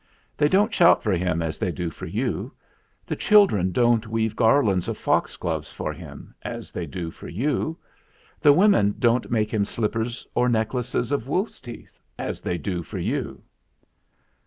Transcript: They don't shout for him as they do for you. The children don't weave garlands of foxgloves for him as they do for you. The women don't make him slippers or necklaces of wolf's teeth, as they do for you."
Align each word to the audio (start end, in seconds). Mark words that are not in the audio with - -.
They 0.35 0.49
don't 0.49 0.73
shout 0.73 1.03
for 1.03 1.11
him 1.13 1.43
as 1.43 1.59
they 1.59 1.71
do 1.71 1.91
for 1.91 2.07
you. 2.07 2.51
The 3.05 3.15
children 3.15 3.71
don't 3.71 4.07
weave 4.07 4.35
garlands 4.35 4.87
of 4.87 4.97
foxgloves 4.97 5.71
for 5.71 5.93
him 5.93 6.33
as 6.41 6.71
they 6.71 6.87
do 6.87 7.11
for 7.11 7.27
you. 7.27 7.77
The 8.39 8.51
women 8.51 8.95
don't 8.97 9.29
make 9.29 9.53
him 9.53 9.63
slippers 9.63 10.25
or 10.33 10.49
necklaces 10.49 11.11
of 11.11 11.27
wolf's 11.27 11.61
teeth, 11.61 11.99
as 12.17 12.41
they 12.41 12.57
do 12.57 12.81
for 12.81 12.97
you." 12.97 13.43